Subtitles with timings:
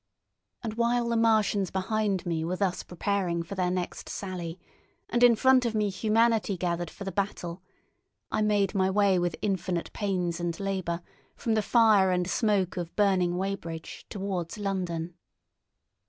[0.63, 4.59] And while the Martians behind me were thus preparing for their next sally,
[5.09, 7.61] and in front of me Humanity gathered for the battle,
[8.31, 11.03] I made my way with infinite pains and labour
[11.35, 15.13] from the fire and smoke of burning Weybridge towards London.